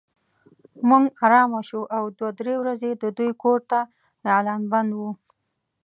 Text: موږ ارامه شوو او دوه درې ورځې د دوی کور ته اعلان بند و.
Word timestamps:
موږ 0.87 1.03
ارامه 1.25 1.61
شوو 1.67 1.91
او 1.97 2.03
دوه 2.17 2.31
درې 2.39 2.53
ورځې 2.61 2.91
د 2.95 3.03
دوی 3.17 3.31
کور 3.43 3.59
ته 3.69 3.79
اعلان 4.35 4.61
بند 4.71 4.91
و. 4.99 5.01